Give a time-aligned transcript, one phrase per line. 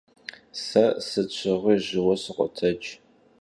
[0.65, 2.81] Se sıt şığui jıue sıkhotec.